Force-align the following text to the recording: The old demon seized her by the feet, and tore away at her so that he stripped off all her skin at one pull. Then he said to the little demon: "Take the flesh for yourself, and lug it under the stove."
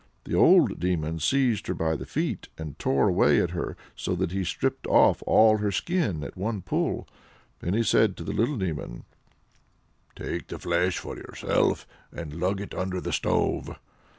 The 0.23 0.33
old 0.33 0.79
demon 0.79 1.19
seized 1.19 1.67
her 1.67 1.75
by 1.75 1.95
the 1.95 2.07
feet, 2.07 2.47
and 2.57 2.79
tore 2.79 3.07
away 3.09 3.39
at 3.39 3.51
her 3.51 3.77
so 3.95 4.15
that 4.15 4.31
he 4.31 4.43
stripped 4.43 4.87
off 4.87 5.21
all 5.27 5.57
her 5.57 5.71
skin 5.71 6.23
at 6.23 6.35
one 6.35 6.63
pull. 6.63 7.07
Then 7.59 7.75
he 7.75 7.83
said 7.83 8.17
to 8.17 8.23
the 8.23 8.33
little 8.33 8.57
demon: 8.57 9.03
"Take 10.15 10.47
the 10.47 10.57
flesh 10.57 10.97
for 10.97 11.17
yourself, 11.17 11.85
and 12.11 12.33
lug 12.39 12.59
it 12.59 12.73
under 12.73 12.99
the 12.99 13.13
stove." 13.13 13.75